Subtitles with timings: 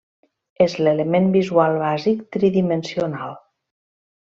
[0.65, 3.41] És l'element visual bàsic tridimensional.